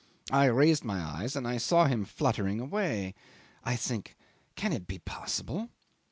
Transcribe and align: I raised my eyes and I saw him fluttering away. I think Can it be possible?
I 0.31 0.45
raised 0.45 0.83
my 0.83 0.99
eyes 0.99 1.35
and 1.35 1.47
I 1.47 1.57
saw 1.57 1.85
him 1.85 2.05
fluttering 2.05 2.59
away. 2.59 3.13
I 3.63 3.75
think 3.75 4.15
Can 4.55 4.73
it 4.73 4.87
be 4.87 4.97
possible? 4.97 5.69